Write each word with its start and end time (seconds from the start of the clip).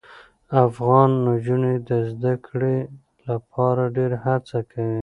افغان 0.65 1.09
نجونې 1.25 1.73
د 1.89 1.89
زده 2.11 2.33
کړې 2.45 2.77
لپاره 3.27 3.83
ډېره 3.95 4.17
هڅه 4.25 4.59
کوي. 4.71 4.99